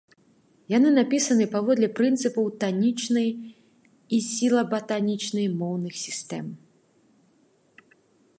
[0.77, 3.29] Яны напісаны паводле прынцыпаў танічнай
[4.17, 6.45] і сілаба-танічнай моўных сістэм.